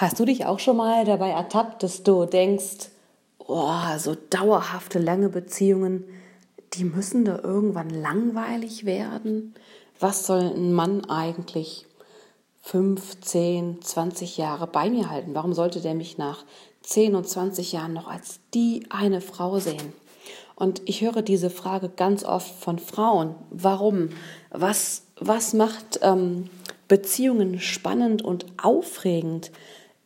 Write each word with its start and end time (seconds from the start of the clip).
Hast 0.00 0.18
du 0.18 0.24
dich 0.24 0.46
auch 0.46 0.58
schon 0.58 0.78
mal 0.78 1.04
dabei 1.04 1.28
ertappt, 1.28 1.82
dass 1.82 2.02
du 2.02 2.24
denkst, 2.24 2.88
oh, 3.36 3.98
so 3.98 4.16
dauerhafte, 4.30 4.98
lange 4.98 5.28
Beziehungen, 5.28 6.04
die 6.72 6.84
müssen 6.84 7.26
da 7.26 7.38
irgendwann 7.42 7.90
langweilig 7.90 8.86
werden? 8.86 9.54
Was 9.98 10.26
soll 10.26 10.54
ein 10.54 10.72
Mann 10.72 11.04
eigentlich 11.04 11.84
5, 12.62 13.20
10, 13.20 13.82
20 13.82 14.38
Jahre 14.38 14.66
bei 14.66 14.88
mir 14.88 15.10
halten? 15.10 15.34
Warum 15.34 15.52
sollte 15.52 15.82
der 15.82 15.94
mich 15.94 16.16
nach 16.16 16.46
10 16.80 17.14
und 17.14 17.28
20 17.28 17.72
Jahren 17.72 17.92
noch 17.92 18.08
als 18.08 18.40
die 18.54 18.86
eine 18.88 19.20
Frau 19.20 19.58
sehen? 19.58 19.92
Und 20.54 20.80
ich 20.86 21.02
höre 21.02 21.20
diese 21.20 21.50
Frage 21.50 21.90
ganz 21.90 22.24
oft 22.24 22.54
von 22.54 22.78
Frauen. 22.78 23.34
Warum? 23.50 24.08
Was, 24.50 25.02
was 25.16 25.52
macht 25.52 26.00
ähm, 26.00 26.48
Beziehungen 26.88 27.60
spannend 27.60 28.22
und 28.22 28.46
aufregend? 28.62 29.50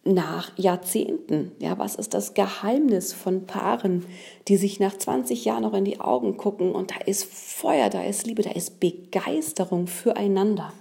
Nach 0.05 0.57
Jahrzehnten. 0.59 1.53
Ja, 1.58 1.79
was 1.79 1.94
ist 1.94 2.14
das 2.14 2.35
Geheimnis 2.35 3.12
von 3.12 3.46
Paaren, 3.46 4.04
die 4.49 4.57
sich 4.57 4.79
nach 4.79 4.96
20 4.96 5.45
Jahren 5.45 5.62
noch 5.62 5.75
in 5.75 5.85
die 5.85 6.00
Augen 6.00 6.36
gucken 6.36 6.72
und 6.72 6.90
da 6.90 6.96
ist 7.07 7.25
Feuer, 7.25 7.89
da 7.89 8.04
ist 8.04 8.26
Liebe, 8.26 8.43
da 8.43 8.50
ist 8.50 8.81
Begeisterung 8.81 9.86
füreinander. 9.86 10.72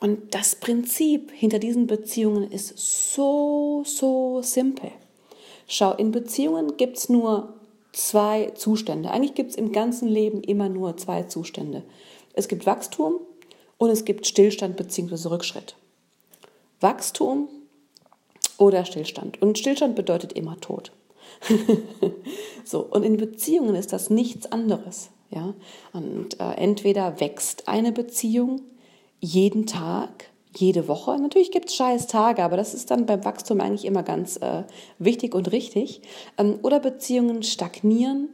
Und 0.00 0.34
das 0.34 0.56
Prinzip 0.56 1.30
hinter 1.30 1.58
diesen 1.58 1.86
Beziehungen 1.86 2.50
ist 2.50 2.76
so, 3.14 3.82
so 3.86 4.42
simpel. 4.42 4.90
Schau, 5.66 5.94
in 5.94 6.10
Beziehungen 6.10 6.76
gibt 6.76 6.98
es 6.98 7.08
nur 7.08 7.54
zwei 7.92 8.50
Zustände. 8.54 9.10
Eigentlich 9.10 9.34
gibt 9.34 9.50
es 9.50 9.56
im 9.56 9.72
ganzen 9.72 10.08
Leben 10.08 10.42
immer 10.42 10.68
nur 10.68 10.96
zwei 10.96 11.22
Zustände. 11.22 11.84
Es 12.34 12.48
gibt 12.48 12.66
Wachstum 12.66 13.20
und 13.78 13.90
es 13.90 14.04
gibt 14.04 14.26
Stillstand 14.26 14.76
bzw. 14.76 15.28
Rückschritt. 15.28 15.76
Wachstum 16.80 17.48
oder 18.58 18.84
Stillstand. 18.84 19.40
Und 19.42 19.58
Stillstand 19.58 19.94
bedeutet 19.94 20.32
immer 20.32 20.58
Tod. 20.60 20.92
so, 22.64 22.80
und 22.80 23.02
in 23.02 23.16
Beziehungen 23.16 23.74
ist 23.74 23.92
das 23.92 24.10
nichts 24.10 24.50
anderes. 24.50 25.10
Ja? 25.30 25.54
Und 25.92 26.38
äh, 26.40 26.54
entweder 26.56 27.20
wächst 27.20 27.68
eine 27.68 27.92
Beziehung 27.92 28.62
jeden 29.20 29.66
Tag, 29.66 30.30
jede 30.54 30.88
Woche. 30.88 31.16
Natürlich 31.18 31.50
gibt 31.50 31.68
es 31.68 31.76
scheiß 31.76 32.06
Tage, 32.08 32.42
aber 32.44 32.56
das 32.56 32.74
ist 32.74 32.90
dann 32.90 33.06
beim 33.06 33.24
Wachstum 33.24 33.60
eigentlich 33.60 33.86
immer 33.86 34.02
ganz 34.02 34.36
äh, 34.36 34.64
wichtig 34.98 35.34
und 35.34 35.50
richtig. 35.52 36.02
Ähm, 36.36 36.58
oder 36.62 36.80
Beziehungen 36.80 37.42
stagnieren 37.42 38.28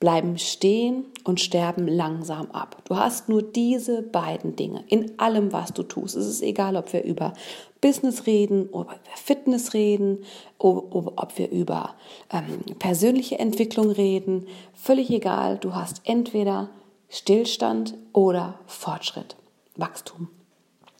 bleiben 0.00 0.38
stehen 0.38 1.04
und 1.24 1.40
sterben 1.40 1.86
langsam 1.86 2.50
ab. 2.50 2.82
Du 2.86 2.96
hast 2.96 3.28
nur 3.28 3.42
diese 3.42 4.02
beiden 4.02 4.56
Dinge 4.56 4.82
in 4.88 5.18
allem, 5.18 5.52
was 5.52 5.72
du 5.72 5.82
tust. 5.82 6.16
Es 6.16 6.26
ist 6.26 6.42
egal, 6.42 6.74
ob 6.76 6.92
wir 6.94 7.04
über 7.04 7.34
Business 7.82 8.26
reden, 8.26 8.70
ob 8.72 8.90
wir 8.90 8.98
Fitness 9.14 9.74
reden, 9.74 10.24
ob 10.58 11.38
wir 11.38 11.50
über 11.50 11.94
ähm, 12.32 12.76
persönliche 12.78 13.38
Entwicklung 13.38 13.90
reden. 13.90 14.46
Völlig 14.74 15.10
egal, 15.10 15.58
du 15.58 15.74
hast 15.74 16.00
entweder 16.04 16.70
Stillstand 17.10 17.94
oder 18.12 18.58
Fortschritt, 18.66 19.36
Wachstum. 19.76 20.28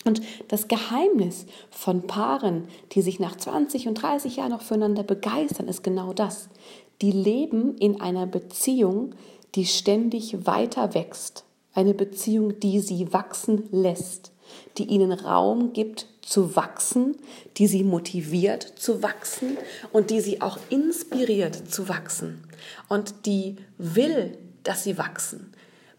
Und 0.04 0.22
das 0.48 0.68
Geheimnis 0.68 1.46
von 1.70 2.06
Paaren, 2.06 2.68
die 2.92 3.02
sich 3.02 3.20
nach 3.20 3.36
20 3.36 3.88
und 3.88 3.94
30 3.94 4.36
Jahren 4.36 4.50
noch 4.50 4.62
füreinander 4.62 5.02
begeistern, 5.02 5.68
ist 5.68 5.82
genau 5.82 6.12
das 6.12 6.48
die 7.00 7.12
leben 7.12 7.76
in 7.78 8.00
einer 8.00 8.26
Beziehung, 8.26 9.14
die 9.54 9.66
ständig 9.66 10.46
weiter 10.46 10.94
wächst. 10.94 11.44
Eine 11.72 11.94
Beziehung, 11.94 12.58
die 12.60 12.80
sie 12.80 13.12
wachsen 13.12 13.68
lässt, 13.70 14.32
die 14.78 14.84
ihnen 14.84 15.12
Raum 15.12 15.72
gibt 15.72 16.06
zu 16.22 16.56
wachsen, 16.56 17.16
die 17.56 17.66
sie 17.66 17.84
motiviert 17.84 18.62
zu 18.62 19.02
wachsen 19.02 19.56
und 19.92 20.10
die 20.10 20.20
sie 20.20 20.40
auch 20.40 20.58
inspiriert 20.68 21.54
zu 21.72 21.88
wachsen 21.88 22.44
und 22.88 23.26
die 23.26 23.56
will, 23.78 24.36
dass 24.62 24.84
sie 24.84 24.98
wachsen. 24.98 25.52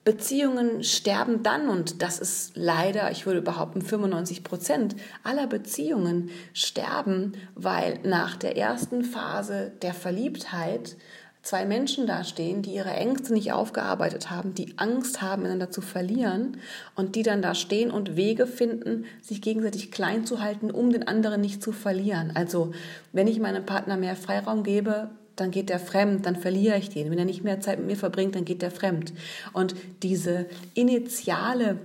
Beziehungen 0.03 0.83
sterben 0.83 1.43
dann, 1.43 1.69
und 1.69 2.01
das 2.01 2.19
ist 2.19 2.53
leider, 2.55 3.11
ich 3.11 3.27
würde 3.27 3.41
behaupten, 3.41 3.83
95 3.83 4.43
Prozent 4.43 4.95
aller 5.23 5.45
Beziehungen 5.45 6.31
sterben, 6.53 7.33
weil 7.53 7.99
nach 8.03 8.35
der 8.35 8.57
ersten 8.57 9.03
Phase 9.03 9.71
der 9.83 9.93
Verliebtheit 9.93 10.97
zwei 11.43 11.65
Menschen 11.65 12.07
dastehen, 12.07 12.63
die 12.63 12.73
ihre 12.73 12.91
Ängste 12.91 13.33
nicht 13.33 13.51
aufgearbeitet 13.51 14.31
haben, 14.31 14.55
die 14.55 14.77
Angst 14.77 15.21
haben, 15.21 15.45
einander 15.45 15.69
zu 15.69 15.81
verlieren 15.81 16.57
und 16.95 17.15
die 17.15 17.23
dann 17.23 17.41
da 17.41 17.53
stehen 17.53 17.91
und 17.91 18.15
Wege 18.15 18.47
finden, 18.47 19.05
sich 19.21 19.41
gegenseitig 19.41 19.91
klein 19.91 20.25
zu 20.25 20.41
halten, 20.41 20.71
um 20.71 20.91
den 20.91 21.07
anderen 21.07 21.41
nicht 21.41 21.61
zu 21.61 21.71
verlieren. 21.71 22.31
Also 22.35 22.71
wenn 23.11 23.27
ich 23.27 23.39
meinem 23.39 23.65
Partner 23.65 23.97
mehr 23.97 24.15
Freiraum 24.15 24.63
gebe, 24.63 25.09
dann 25.35 25.51
geht 25.51 25.69
der 25.69 25.79
fremd, 25.79 26.25
dann 26.25 26.35
verliere 26.35 26.77
ich 26.77 26.89
den. 26.89 27.09
Wenn 27.09 27.19
er 27.19 27.25
nicht 27.25 27.43
mehr 27.43 27.61
Zeit 27.61 27.79
mit 27.79 27.87
mir 27.87 27.95
verbringt, 27.95 28.35
dann 28.35 28.45
geht 28.45 28.61
der 28.61 28.71
fremd. 28.71 29.13
Und 29.53 29.75
diese 30.01 30.45
initiale 30.73 31.79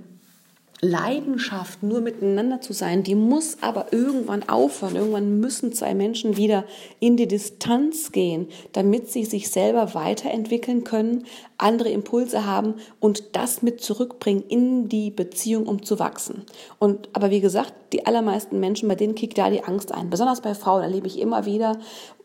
Leidenschaft, 0.82 1.82
nur 1.82 2.02
miteinander 2.02 2.60
zu 2.60 2.74
sein, 2.74 3.02
die 3.02 3.14
muss 3.14 3.58
aber 3.62 3.92
irgendwann 3.92 4.46
aufhören. 4.48 4.96
Irgendwann 4.96 5.40
müssen 5.40 5.72
zwei 5.72 5.94
Menschen 5.94 6.36
wieder 6.36 6.64
in 7.00 7.16
die 7.16 7.26
Distanz 7.26 8.12
gehen, 8.12 8.48
damit 8.72 9.10
sie 9.10 9.24
sich 9.24 9.50
selber 9.50 9.94
weiterentwickeln 9.94 10.84
können, 10.84 11.24
andere 11.56 11.88
Impulse 11.88 12.44
haben 12.44 12.74
und 13.00 13.36
das 13.36 13.62
mit 13.62 13.80
zurückbringen 13.80 14.44
in 14.48 14.88
die 14.90 15.10
Beziehung, 15.10 15.66
um 15.66 15.82
zu 15.82 15.98
wachsen. 15.98 16.44
Und 16.78 17.08
aber 17.14 17.30
wie 17.30 17.40
gesagt, 17.40 17.72
die 17.94 18.04
allermeisten 18.04 18.60
Menschen, 18.60 18.88
bei 18.88 18.96
denen 18.96 19.14
kickt 19.14 19.38
da 19.38 19.48
die 19.48 19.64
Angst 19.64 19.92
ein. 19.92 20.10
Besonders 20.10 20.42
bei 20.42 20.54
Frauen 20.54 20.82
erlebe 20.82 21.06
ich 21.06 21.18
immer 21.18 21.46
wieder, 21.46 21.78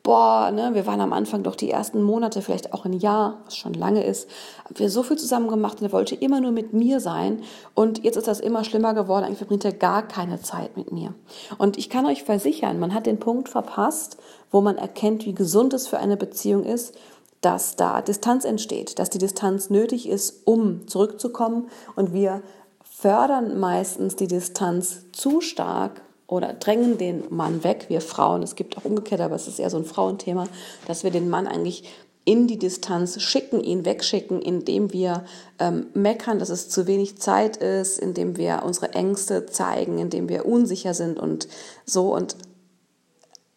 boah, 0.04 0.52
ne, 0.52 0.74
wir 0.74 0.86
waren 0.86 1.02
am 1.02 1.14
Anfang 1.14 1.44
doch 1.44 1.56
die 1.56 1.70
ersten 1.70 2.02
Monate, 2.02 2.42
vielleicht 2.42 2.74
auch 2.74 2.86
ein 2.86 2.94
Jahr, 2.94 3.42
was 3.46 3.56
schon 3.56 3.74
lange 3.74 4.04
ist, 4.04 4.30
haben 4.66 4.80
wir 4.80 4.90
so 4.90 5.04
viel 5.04 5.18
zusammen 5.18 5.48
gemacht 5.48 5.80
und 5.80 5.88
er 5.88 5.92
wollte 5.92 6.16
immer 6.16 6.42
nur 6.42 6.52
mit 6.52 6.74
mir 6.74 7.00
sein. 7.00 7.42
Und 7.76 8.04
jetzt 8.04 8.16
ist 8.16 8.28
das 8.28 8.40
immer 8.40 8.64
schlimmer 8.64 8.94
geworden, 8.94 9.26
eigentlich 9.26 9.38
verbringt 9.38 9.66
er 9.66 9.74
gar 9.74 10.08
keine 10.08 10.42
Zeit 10.42 10.76
mit 10.78 10.92
mir. 10.92 11.14
Und 11.58 11.78
ich 11.78 11.90
kann 11.90 12.06
euch 12.06 12.24
versichern, 12.24 12.80
man 12.80 12.94
hat 12.94 13.06
den 13.06 13.20
Punkt 13.20 13.50
verpasst, 13.50 14.18
wo 14.50 14.62
man 14.62 14.78
erkennt, 14.78 15.26
wie 15.26 15.34
gesund 15.34 15.74
es 15.74 15.88
für 15.88 16.00
eine 16.00 16.18
Beziehung 16.18 16.64
ist, 16.64 16.96
dass 17.42 17.76
da 17.76 18.02
Distanz 18.02 18.46
entsteht, 18.46 19.00
dass 19.00 19.10
die 19.10 19.18
Distanz 19.18 19.70
nötig 19.70 20.08
ist, 20.08 20.42
um 20.46 20.88
zurückzukommen. 20.88 21.70
Und 21.96 22.14
wir 22.14 22.44
fördern 22.84 23.60
meistens 23.60 24.16
die 24.16 24.28
Distanz 24.28 25.06
zu 25.12 25.42
stark 25.42 26.02
oder 26.32 26.54
drängen 26.54 26.98
den 26.98 27.26
Mann 27.30 27.66
weg, 27.66 27.88
wir 27.90 28.00
Frauen, 28.00 28.42
es 28.42 28.56
gibt 28.56 28.78
auch 28.78 28.86
umgekehrt, 28.86 29.20
aber 29.20 29.36
es 29.36 29.50
ist 29.50 29.60
eher 29.60 29.70
so 29.70 29.76
ein 29.76 29.84
Frauenthema, 29.84 30.46
dass 30.88 31.04
wir 31.04 31.12
den 31.12 31.30
Mann 31.30 31.46
eigentlich 31.46 31.84
in 32.24 32.48
die 32.48 32.58
Distanz 32.58 33.22
schicken, 33.22 33.60
ihn 33.62 33.84
wegschicken, 33.84 34.42
indem 34.42 34.94
wir 34.94 35.26
ähm, 35.60 35.88
meckern, 35.94 36.40
dass 36.40 36.50
es 36.50 36.70
zu 36.70 36.88
wenig 36.88 37.18
Zeit 37.18 37.58
ist, 37.58 38.00
indem 38.00 38.38
wir 38.38 38.62
unsere 38.64 38.94
Ängste 38.94 39.46
zeigen, 39.46 39.98
indem 39.98 40.30
wir 40.30 40.46
unsicher 40.46 40.94
sind 40.94 41.20
und 41.20 41.50
so 41.86 42.16
und 42.16 42.38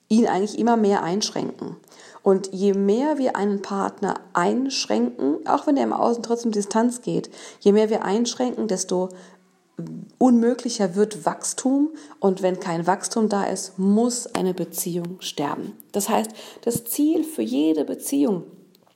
ihn 0.09 0.27
eigentlich 0.27 0.59
immer 0.59 0.77
mehr 0.77 1.05
einschränken. 1.05 1.77
Und 2.25 2.53
je 2.53 2.73
mehr 2.73 3.19
wir 3.19 3.37
einen 3.37 3.63
Partner 3.63 4.15
einschränken, 4.33 5.47
auch 5.47 5.69
wenn 5.69 5.77
er 5.77 5.85
im 5.85 5.93
Außen 5.93 6.23
trotzdem 6.25 6.51
Distanz 6.51 7.03
geht, 7.03 7.31
je 7.61 7.73
mehr 7.73 7.91
wir 7.91 8.05
einschränken, 8.05 8.67
desto 8.67 9.11
unmöglicher 10.19 10.95
wird 10.95 11.27
Wachstum 11.27 11.91
und 12.21 12.43
wenn 12.43 12.61
kein 12.61 12.87
Wachstum 12.87 13.29
da 13.29 13.45
ist, 13.45 13.79
muss 13.79 14.27
eine 14.35 14.55
Beziehung 14.55 15.21
sterben. 15.21 15.73
Das 15.93 16.09
heißt, 16.09 16.31
das 16.63 16.85
Ziel 16.85 17.25
für 17.25 17.43
jede 17.43 17.85
Beziehung 17.85 18.45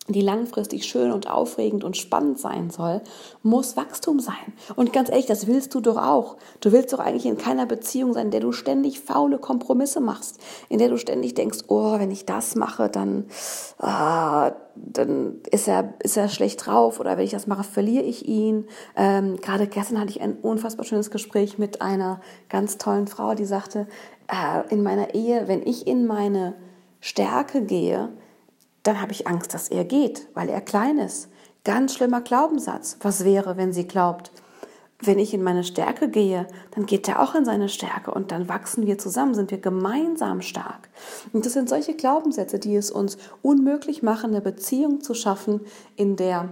die 0.08 0.22
langfristig 0.22 0.84
schön 0.84 1.12
und 1.12 1.30
aufregend 1.30 1.84
und 1.84 1.96
spannend 1.96 2.38
sein 2.38 2.70
soll, 2.70 3.02
muss 3.42 3.76
Wachstum 3.76 4.20
sein. 4.20 4.34
Und 4.74 4.92
ganz 4.92 5.10
ehrlich, 5.10 5.26
das 5.26 5.46
willst 5.46 5.74
du 5.74 5.80
doch 5.80 5.98
auch. 5.98 6.36
Du 6.60 6.72
willst 6.72 6.92
doch 6.92 6.98
eigentlich 6.98 7.26
in 7.26 7.36
keiner 7.36 7.66
Beziehung 7.66 8.14
sein, 8.14 8.26
in 8.26 8.30
der 8.30 8.40
du 8.40 8.52
ständig 8.52 9.00
faule 9.00 9.38
Kompromisse 9.38 10.00
machst, 10.00 10.38
in 10.68 10.78
der 10.78 10.88
du 10.88 10.96
ständig 10.96 11.34
denkst, 11.34 11.64
oh, 11.68 11.98
wenn 11.98 12.10
ich 12.10 12.24
das 12.24 12.54
mache, 12.54 12.88
dann, 12.88 13.26
ah, 13.78 14.52
dann 14.74 15.40
ist 15.50 15.68
er, 15.68 15.94
ist 16.02 16.16
er 16.16 16.28
schlecht 16.28 16.66
drauf 16.66 17.00
oder 17.00 17.16
wenn 17.16 17.24
ich 17.24 17.32
das 17.32 17.46
mache, 17.46 17.64
verliere 17.64 18.04
ich 18.04 18.26
ihn. 18.26 18.66
Ähm, 18.96 19.36
gerade 19.40 19.66
gestern 19.66 20.00
hatte 20.00 20.10
ich 20.10 20.22
ein 20.22 20.36
unfassbar 20.36 20.86
schönes 20.86 21.10
Gespräch 21.10 21.58
mit 21.58 21.82
einer 21.82 22.20
ganz 22.48 22.78
tollen 22.78 23.08
Frau, 23.08 23.34
die 23.34 23.44
sagte, 23.44 23.86
äh, 24.28 24.72
in 24.72 24.82
meiner 24.82 25.14
Ehe, 25.14 25.48
wenn 25.48 25.66
ich 25.66 25.86
in 25.86 26.06
meine 26.06 26.54
Stärke 27.00 27.62
gehe, 27.62 28.10
dann 28.88 29.02
habe 29.02 29.12
ich 29.12 29.26
Angst, 29.26 29.52
dass 29.52 29.68
er 29.68 29.84
geht, 29.84 30.26
weil 30.32 30.48
er 30.48 30.62
klein 30.62 30.96
ist. 30.96 31.28
Ganz 31.62 31.92
schlimmer 31.92 32.22
Glaubenssatz. 32.22 32.96
Was 33.02 33.22
wäre, 33.22 33.58
wenn 33.58 33.70
sie 33.70 33.86
glaubt, 33.86 34.32
wenn 35.02 35.18
ich 35.18 35.34
in 35.34 35.42
meine 35.42 35.62
Stärke 35.62 36.08
gehe, 36.08 36.46
dann 36.70 36.86
geht 36.86 37.06
er 37.06 37.20
auch 37.20 37.34
in 37.34 37.44
seine 37.44 37.68
Stärke 37.68 38.12
und 38.12 38.32
dann 38.32 38.48
wachsen 38.48 38.86
wir 38.86 38.96
zusammen, 38.96 39.34
sind 39.34 39.50
wir 39.50 39.58
gemeinsam 39.58 40.40
stark. 40.40 40.88
Und 41.34 41.44
das 41.44 41.52
sind 41.52 41.68
solche 41.68 41.92
Glaubenssätze, 41.96 42.58
die 42.58 42.76
es 42.76 42.90
uns 42.90 43.18
unmöglich 43.42 44.02
machen, 44.02 44.30
eine 44.30 44.40
Beziehung 44.40 45.02
zu 45.02 45.12
schaffen, 45.12 45.60
in 45.96 46.16
der 46.16 46.48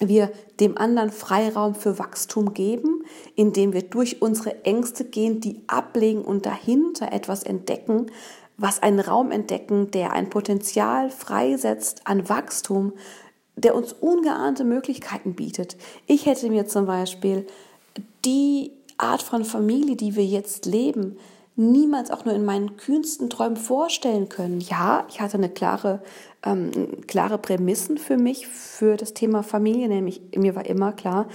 wir 0.00 0.30
dem 0.60 0.76
anderen 0.76 1.10
Freiraum 1.10 1.74
für 1.74 1.98
Wachstum 1.98 2.52
geben, 2.52 3.04
indem 3.36 3.72
wir 3.72 3.82
durch 3.82 4.20
unsere 4.20 4.66
Ängste 4.66 5.06
gehen, 5.06 5.40
die 5.40 5.62
ablegen 5.66 6.20
und 6.20 6.44
dahinter 6.44 7.10
etwas 7.10 7.42
entdecken, 7.42 8.10
was 8.56 8.82
einen 8.82 9.00
Raum 9.00 9.30
entdecken, 9.30 9.90
der 9.90 10.12
ein 10.12 10.30
Potenzial 10.30 11.10
freisetzt 11.10 12.02
an 12.04 12.28
Wachstum, 12.28 12.92
der 13.56 13.74
uns 13.74 13.92
ungeahnte 13.92 14.64
Möglichkeiten 14.64 15.34
bietet. 15.34 15.76
Ich 16.06 16.26
hätte 16.26 16.48
mir 16.50 16.66
zum 16.66 16.86
Beispiel 16.86 17.46
die 18.24 18.72
Art 18.96 19.22
von 19.22 19.44
Familie, 19.44 19.96
die 19.96 20.16
wir 20.16 20.24
jetzt 20.24 20.66
leben, 20.66 21.16
niemals 21.56 22.10
auch 22.10 22.24
nur 22.24 22.34
in 22.34 22.44
meinen 22.44 22.76
kühnsten 22.76 23.30
Träumen 23.30 23.56
vorstellen 23.56 24.28
können. 24.28 24.60
Ja, 24.60 25.06
ich 25.08 25.20
hatte 25.20 25.36
eine 25.36 25.48
klare, 25.48 26.02
ähm, 26.44 26.70
klare 27.06 27.38
Prämissen 27.38 27.98
für 27.98 28.16
mich, 28.16 28.46
für 28.48 28.96
das 28.96 29.14
Thema 29.14 29.42
Familie, 29.42 29.88
nämlich 29.88 30.20
mir 30.34 30.56
war 30.56 30.66
immer 30.66 30.92
klar, 30.92 31.28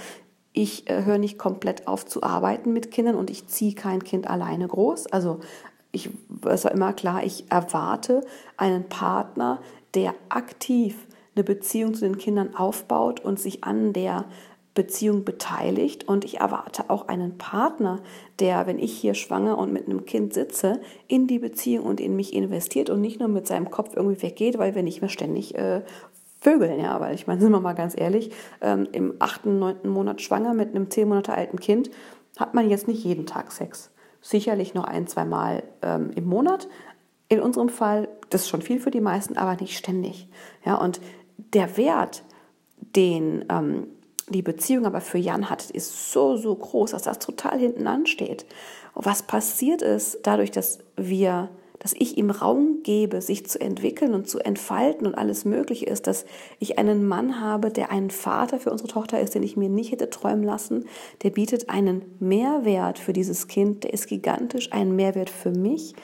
ich 0.52 0.90
äh, 0.90 1.04
höre 1.04 1.18
nicht 1.18 1.38
komplett 1.38 1.86
auf 1.86 2.04
zu 2.04 2.22
arbeiten 2.22 2.72
mit 2.72 2.90
Kindern 2.90 3.14
und 3.14 3.30
ich 3.30 3.46
ziehe 3.46 3.74
kein 3.74 4.02
Kind 4.02 4.28
alleine 4.28 4.66
groß. 4.66 5.06
Also 5.06 5.40
ich, 5.92 6.10
es 6.46 6.64
war 6.64 6.72
immer 6.72 6.92
klar, 6.92 7.24
ich 7.24 7.50
erwarte 7.50 8.22
einen 8.56 8.88
Partner, 8.88 9.60
der 9.94 10.14
aktiv 10.28 11.06
eine 11.34 11.44
Beziehung 11.44 11.94
zu 11.94 12.02
den 12.02 12.18
Kindern 12.18 12.54
aufbaut 12.54 13.20
und 13.20 13.40
sich 13.40 13.64
an 13.64 13.92
der 13.92 14.24
Beziehung 14.74 15.24
beteiligt 15.24 16.06
und 16.06 16.24
ich 16.24 16.38
erwarte 16.38 16.90
auch 16.90 17.08
einen 17.08 17.38
Partner, 17.38 18.00
der, 18.38 18.66
wenn 18.66 18.78
ich 18.78 18.96
hier 18.96 19.14
schwanger 19.14 19.58
und 19.58 19.72
mit 19.72 19.86
einem 19.86 20.06
Kind 20.06 20.32
sitze, 20.32 20.80
in 21.08 21.26
die 21.26 21.40
Beziehung 21.40 21.86
und 21.86 22.00
in 22.00 22.14
mich 22.14 22.32
investiert 22.34 22.88
und 22.88 23.00
nicht 23.00 23.18
nur 23.18 23.28
mit 23.28 23.46
seinem 23.46 23.70
Kopf 23.70 23.96
irgendwie 23.96 24.22
weggeht, 24.22 24.58
weil 24.58 24.76
wir 24.76 24.84
nicht 24.84 25.00
mehr 25.00 25.10
ständig 25.10 25.56
äh, 25.56 25.82
vögeln, 26.40 26.80
ja, 26.80 27.00
weil 27.00 27.14
ich 27.14 27.26
meine, 27.26 27.40
sind 27.42 27.50
wir 27.50 27.60
mal 27.60 27.74
ganz 27.74 27.98
ehrlich, 27.98 28.30
ähm, 28.60 28.88
im 28.92 29.14
achten, 29.18 29.58
neunten 29.58 29.88
Monat 29.88 30.20
schwanger 30.20 30.54
mit 30.54 30.70
einem 30.70 30.88
zehn 30.88 31.08
Monate 31.08 31.34
alten 31.34 31.58
Kind 31.58 31.90
hat 32.36 32.54
man 32.54 32.70
jetzt 32.70 32.88
nicht 32.88 33.04
jeden 33.04 33.26
Tag 33.26 33.52
Sex. 33.52 33.90
Sicherlich 34.20 34.74
noch 34.74 34.84
ein, 34.84 35.06
zwei 35.06 35.24
Mal 35.24 35.62
ähm, 35.82 36.10
im 36.14 36.24
Monat. 36.24 36.68
In 37.28 37.40
unserem 37.40 37.68
Fall, 37.68 38.08
das 38.28 38.42
ist 38.42 38.48
schon 38.48 38.62
viel 38.62 38.80
für 38.80 38.90
die 38.90 39.00
meisten, 39.00 39.36
aber 39.36 39.60
nicht 39.60 39.76
ständig. 39.76 40.28
Ja, 40.64 40.76
und 40.76 41.00
der 41.36 41.76
Wert, 41.76 42.22
den 42.94 43.44
ähm, 43.48 43.86
die 44.30 44.42
Beziehung 44.42 44.86
aber 44.86 45.00
für 45.00 45.18
Jan 45.18 45.50
hat, 45.50 45.70
ist 45.70 46.12
so, 46.12 46.36
so 46.36 46.54
groß, 46.54 46.92
dass 46.92 47.02
das 47.02 47.18
total 47.18 47.58
hinten 47.58 47.86
ansteht. 47.86 48.46
Was 48.94 49.22
passiert 49.24 49.82
ist, 49.82 50.20
dadurch, 50.22 50.50
dass 50.50 50.78
wir, 50.96 51.48
dass 51.80 51.94
ich 51.98 52.16
ihm 52.16 52.30
Raum 52.30 52.82
gebe, 52.84 53.20
sich 53.20 53.46
zu 53.46 53.60
entwickeln 53.60 54.14
und 54.14 54.28
zu 54.28 54.38
entfalten 54.38 55.06
und 55.06 55.16
alles 55.16 55.44
Mögliche 55.44 55.86
ist, 55.86 56.06
dass 56.06 56.26
ich 56.60 56.78
einen 56.78 57.08
Mann 57.08 57.40
habe, 57.40 57.70
der 57.70 57.90
ein 57.90 58.10
Vater 58.10 58.60
für 58.60 58.70
unsere 58.70 58.88
Tochter 58.88 59.20
ist, 59.20 59.34
den 59.34 59.42
ich 59.42 59.56
mir 59.56 59.68
nicht 59.68 59.90
hätte 59.90 60.10
träumen 60.10 60.44
lassen, 60.44 60.84
der 61.22 61.30
bietet 61.30 61.70
einen 61.70 62.02
Mehrwert 62.20 62.98
für 62.98 63.12
dieses 63.12 63.48
Kind, 63.48 63.82
der 63.84 63.94
ist 63.94 64.06
gigantisch, 64.06 64.72
ein 64.72 64.94
Mehrwert 64.94 65.30
für 65.30 65.50
mich, 65.50 65.94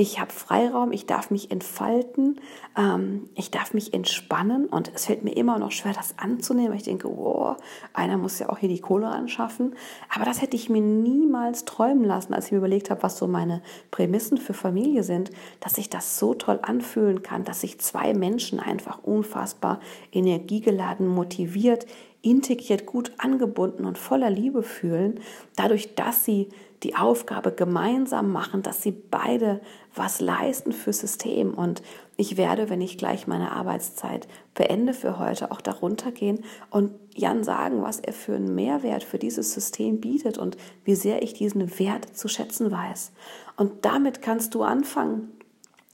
ich 0.00 0.18
habe 0.18 0.32
Freiraum, 0.32 0.92
ich 0.92 1.04
darf 1.04 1.30
mich 1.30 1.50
entfalten, 1.50 2.40
ähm, 2.74 3.28
ich 3.34 3.50
darf 3.50 3.74
mich 3.74 3.92
entspannen 3.92 4.64
und 4.64 4.90
es 4.94 5.04
fällt 5.04 5.24
mir 5.24 5.36
immer 5.36 5.58
noch 5.58 5.72
schwer, 5.72 5.92
das 5.92 6.14
anzunehmen. 6.16 6.74
Ich 6.74 6.84
denke, 6.84 7.06
oh, 7.06 7.54
einer 7.92 8.16
muss 8.16 8.38
ja 8.38 8.48
auch 8.48 8.56
hier 8.56 8.70
die 8.70 8.80
Kohle 8.80 9.08
anschaffen. 9.08 9.74
Aber 10.08 10.24
das 10.24 10.40
hätte 10.40 10.56
ich 10.56 10.70
mir 10.70 10.80
niemals 10.80 11.66
träumen 11.66 12.04
lassen, 12.04 12.32
als 12.32 12.46
ich 12.46 12.52
mir 12.52 12.58
überlegt 12.58 12.88
habe, 12.88 13.02
was 13.02 13.18
so 13.18 13.26
meine 13.26 13.60
Prämissen 13.90 14.38
für 14.38 14.54
Familie 14.54 15.02
sind, 15.02 15.32
dass 15.60 15.76
ich 15.76 15.90
das 15.90 16.18
so 16.18 16.32
toll 16.32 16.60
anfühlen 16.62 17.22
kann, 17.22 17.44
dass 17.44 17.60
sich 17.60 17.78
zwei 17.78 18.14
Menschen 18.14 18.58
einfach 18.58 19.04
unfassbar 19.04 19.80
energiegeladen, 20.12 21.06
motiviert, 21.06 21.84
integriert, 22.22 22.86
gut 22.86 23.12
angebunden 23.18 23.84
und 23.84 23.98
voller 23.98 24.30
Liebe 24.30 24.62
fühlen, 24.62 25.20
dadurch, 25.56 25.94
dass 25.94 26.24
sie 26.24 26.48
die 26.82 26.96
Aufgabe 26.96 27.52
gemeinsam 27.52 28.32
machen, 28.32 28.62
dass 28.62 28.82
sie 28.82 28.92
beide 28.92 29.60
was 29.94 30.20
leisten 30.20 30.72
fürs 30.72 31.00
System. 31.00 31.52
Und 31.52 31.82
ich 32.16 32.36
werde, 32.36 32.70
wenn 32.70 32.80
ich 32.80 32.96
gleich 32.96 33.26
meine 33.26 33.52
Arbeitszeit 33.52 34.28
beende 34.54 34.94
für 34.94 35.18
heute, 35.18 35.50
auch 35.50 35.60
darunter 35.60 36.10
gehen 36.10 36.42
und 36.70 36.92
Jan 37.14 37.44
sagen, 37.44 37.82
was 37.82 38.00
er 38.00 38.12
für 38.12 38.34
einen 38.34 38.54
Mehrwert 38.54 39.04
für 39.04 39.18
dieses 39.18 39.52
System 39.52 40.00
bietet 40.00 40.38
und 40.38 40.56
wie 40.84 40.94
sehr 40.94 41.22
ich 41.22 41.34
diesen 41.34 41.78
Wert 41.78 42.16
zu 42.16 42.28
schätzen 42.28 42.70
weiß. 42.70 43.12
Und 43.56 43.84
damit 43.84 44.22
kannst 44.22 44.54
du 44.54 44.62
anfangen, 44.62 45.32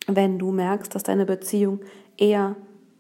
wenn 0.07 0.39
du 0.39 0.53
merkst, 0.53 0.95
dass 0.95 1.03
deine 1.03 1.27
Beziehung 1.27 1.81
eher 2.17 2.55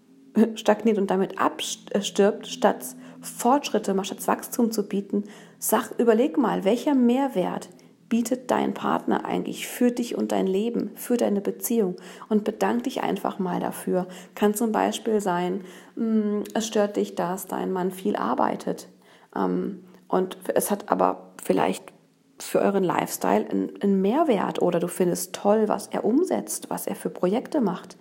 stagniert 0.56 0.98
und 0.98 1.10
damit 1.10 1.38
abstirbt, 1.38 2.48
statt 2.48 2.84
Fortschritte, 3.26 3.94
mal 3.94 4.04
statt 4.04 4.26
Wachstum 4.26 4.70
zu 4.70 4.88
bieten, 4.88 5.24
sag, 5.58 5.92
überleg 5.98 6.38
mal, 6.38 6.64
welcher 6.64 6.94
Mehrwert 6.94 7.68
bietet 8.08 8.50
dein 8.50 8.74
Partner 8.74 9.24
eigentlich 9.24 9.66
für 9.66 9.90
dich 9.90 10.16
und 10.16 10.32
dein 10.32 10.46
Leben, 10.46 10.92
für 10.94 11.16
deine 11.16 11.40
Beziehung 11.40 11.96
und 12.28 12.44
bedank 12.44 12.84
dich 12.84 13.02
einfach 13.02 13.38
mal 13.38 13.60
dafür. 13.60 14.06
Kann 14.34 14.54
zum 14.54 14.72
Beispiel 14.72 15.20
sein, 15.20 15.64
mm, 15.96 16.42
es 16.54 16.66
stört 16.66 16.96
dich, 16.96 17.14
dass 17.14 17.46
dein 17.46 17.72
Mann 17.72 17.90
viel 17.90 18.16
arbeitet 18.16 18.88
ähm, 19.34 19.84
und 20.08 20.38
es 20.54 20.70
hat 20.70 20.88
aber 20.90 21.32
vielleicht 21.42 21.92
für 22.38 22.60
euren 22.60 22.84
Lifestyle 22.84 23.48
einen 23.48 24.02
Mehrwert 24.02 24.60
oder 24.60 24.78
du 24.78 24.88
findest 24.88 25.34
toll, 25.34 25.68
was 25.68 25.88
er 25.88 26.04
umsetzt, 26.04 26.68
was 26.68 26.86
er 26.86 26.94
für 26.94 27.08
Projekte 27.08 27.60
macht. 27.60 27.96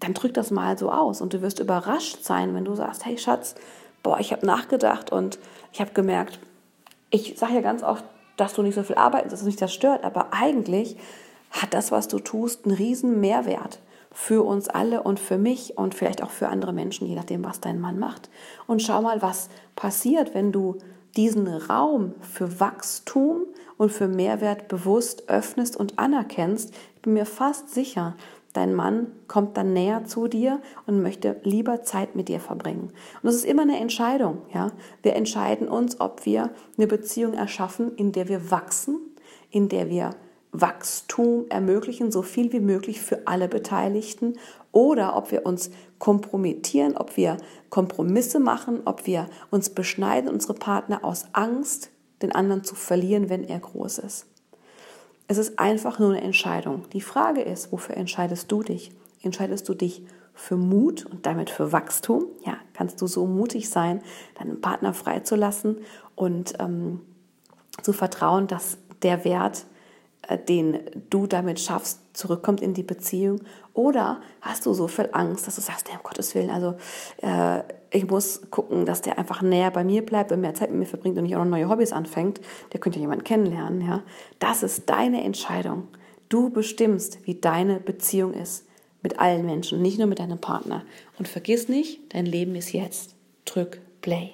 Dann 0.00 0.14
drück 0.14 0.34
das 0.34 0.50
mal 0.50 0.78
so 0.78 0.90
aus 0.90 1.20
und 1.20 1.32
du 1.32 1.42
wirst 1.42 1.60
überrascht 1.60 2.22
sein, 2.22 2.54
wenn 2.54 2.64
du 2.64 2.74
sagst, 2.74 3.04
hey 3.04 3.18
Schatz, 3.18 3.54
boah, 4.02 4.18
ich 4.20 4.32
habe 4.32 4.46
nachgedacht 4.46 5.12
und 5.12 5.38
ich 5.72 5.80
habe 5.80 5.92
gemerkt, 5.92 6.38
ich 7.10 7.38
sage 7.38 7.54
ja 7.54 7.60
ganz 7.60 7.82
oft, 7.82 8.04
dass 8.36 8.54
du 8.54 8.62
nicht 8.62 8.74
so 8.74 8.82
viel 8.82 8.96
arbeitest, 8.96 9.32
dass 9.32 9.40
es 9.40 9.46
nicht 9.46 9.60
das 9.60 9.74
stört, 9.74 10.04
aber 10.04 10.32
eigentlich 10.32 10.96
hat 11.50 11.74
das, 11.74 11.90
was 11.90 12.08
du 12.08 12.18
tust, 12.18 12.64
einen 12.64 12.74
riesen 12.74 13.20
Mehrwert 13.20 13.80
für 14.12 14.44
uns 14.44 14.68
alle 14.68 15.02
und 15.02 15.20
für 15.20 15.38
mich 15.38 15.76
und 15.78 15.94
vielleicht 15.94 16.22
auch 16.22 16.30
für 16.30 16.48
andere 16.48 16.72
Menschen, 16.72 17.06
je 17.06 17.14
nachdem, 17.14 17.44
was 17.44 17.60
dein 17.60 17.80
Mann 17.80 17.98
macht. 17.98 18.28
Und 18.66 18.82
schau 18.82 19.02
mal, 19.02 19.22
was 19.22 19.50
passiert, 19.76 20.34
wenn 20.34 20.52
du 20.52 20.78
diesen 21.16 21.48
Raum 21.48 22.14
für 22.20 22.60
Wachstum 22.60 23.42
und 23.76 23.90
für 23.90 24.08
Mehrwert 24.08 24.68
bewusst 24.68 25.28
öffnest 25.28 25.76
und 25.76 25.98
anerkennst. 25.98 26.72
Ich 26.96 27.02
bin 27.02 27.14
mir 27.14 27.26
fast 27.26 27.72
sicher, 27.72 28.16
Dein 28.52 28.74
Mann 28.74 29.12
kommt 29.28 29.56
dann 29.56 29.72
näher 29.72 30.04
zu 30.04 30.26
dir 30.26 30.60
und 30.86 31.02
möchte 31.02 31.40
lieber 31.44 31.82
Zeit 31.82 32.16
mit 32.16 32.28
dir 32.28 32.40
verbringen. 32.40 32.90
Und 33.22 33.24
das 33.24 33.36
ist 33.36 33.44
immer 33.44 33.62
eine 33.62 33.78
Entscheidung, 33.78 34.38
ja. 34.52 34.72
Wir 35.02 35.14
entscheiden 35.14 35.68
uns, 35.68 36.00
ob 36.00 36.26
wir 36.26 36.50
eine 36.76 36.86
Beziehung 36.88 37.34
erschaffen, 37.34 37.94
in 37.94 38.12
der 38.12 38.28
wir 38.28 38.50
wachsen, 38.50 38.98
in 39.50 39.68
der 39.68 39.88
wir 39.88 40.10
Wachstum 40.52 41.44
ermöglichen, 41.48 42.10
so 42.10 42.22
viel 42.22 42.52
wie 42.52 42.60
möglich 42.60 43.00
für 43.00 43.26
alle 43.26 43.46
Beteiligten, 43.48 44.34
oder 44.72 45.16
ob 45.16 45.30
wir 45.30 45.46
uns 45.46 45.70
kompromittieren, 45.98 46.96
ob 46.96 47.16
wir 47.16 47.36
Kompromisse 47.70 48.40
machen, 48.40 48.80
ob 48.84 49.06
wir 49.06 49.28
uns 49.50 49.70
beschneiden, 49.70 50.30
unsere 50.30 50.54
Partner 50.54 51.04
aus 51.04 51.26
Angst, 51.32 51.90
den 52.22 52.32
anderen 52.32 52.64
zu 52.64 52.74
verlieren, 52.74 53.28
wenn 53.28 53.44
er 53.44 53.58
groß 53.58 53.98
ist. 53.98 54.29
Es 55.30 55.38
ist 55.38 55.60
einfach 55.60 56.00
nur 56.00 56.10
eine 56.10 56.22
Entscheidung. 56.22 56.90
Die 56.92 57.00
Frage 57.00 57.42
ist, 57.42 57.70
wofür 57.70 57.96
entscheidest 57.96 58.50
du 58.50 58.64
dich? 58.64 58.90
Entscheidest 59.22 59.68
du 59.68 59.74
dich 59.74 60.02
für 60.34 60.56
Mut 60.56 61.06
und 61.06 61.24
damit 61.24 61.50
für 61.50 61.70
Wachstum? 61.70 62.24
Ja, 62.44 62.56
kannst 62.72 63.00
du 63.00 63.06
so 63.06 63.26
mutig 63.26 63.70
sein, 63.70 64.02
deinen 64.40 64.60
Partner 64.60 64.92
freizulassen 64.92 65.76
und 66.16 66.54
ähm, 66.58 67.02
zu 67.80 67.92
vertrauen, 67.92 68.48
dass 68.48 68.78
der 69.02 69.24
Wert 69.24 69.66
äh, 70.22 70.36
den 70.36 70.80
du 71.10 71.28
damit 71.28 71.60
schaffst, 71.60 72.00
zurückkommt 72.12 72.60
in 72.60 72.74
die 72.74 72.82
Beziehung? 72.82 73.40
Oder 73.72 74.20
hast 74.40 74.66
du 74.66 74.74
so 74.74 74.88
viel 74.88 75.10
Angst, 75.12 75.46
dass 75.46 75.54
du 75.54 75.60
sagst, 75.60 75.86
nee, 75.86 75.96
um 75.96 76.02
Gottes 76.02 76.34
Willen, 76.34 76.50
also 76.50 76.74
äh, 77.18 77.62
ich 77.90 78.08
muss 78.08 78.50
gucken, 78.50 78.86
dass 78.86 79.02
der 79.02 79.18
einfach 79.18 79.42
näher 79.42 79.70
bei 79.70 79.84
mir 79.84 80.04
bleibt 80.04 80.32
und 80.32 80.40
mehr 80.40 80.54
Zeit 80.54 80.70
mit 80.70 80.78
mir 80.78 80.86
verbringt 80.86 81.18
und 81.18 81.24
nicht 81.24 81.36
auch 81.36 81.44
noch 81.44 81.50
neue 81.50 81.68
Hobbys 81.68 81.92
anfängt. 81.92 82.40
Der 82.72 82.80
könnte 82.80 82.98
ja 82.98 83.02
jemanden 83.02 83.24
kennenlernen, 83.24 83.80
ja. 83.80 84.02
Das 84.38 84.62
ist 84.62 84.88
deine 84.88 85.24
Entscheidung. 85.24 85.88
Du 86.28 86.50
bestimmst, 86.50 87.26
wie 87.26 87.34
deine 87.34 87.80
Beziehung 87.80 88.32
ist 88.32 88.66
mit 89.02 89.18
allen 89.18 89.44
Menschen, 89.44 89.82
nicht 89.82 89.98
nur 89.98 90.06
mit 90.06 90.20
deinem 90.20 90.38
Partner. 90.38 90.84
Und 91.18 91.26
vergiss 91.26 91.68
nicht, 91.68 92.14
dein 92.14 92.26
Leben 92.26 92.54
ist 92.54 92.72
jetzt. 92.72 93.16
Drück 93.44 93.80
Play. 94.02 94.30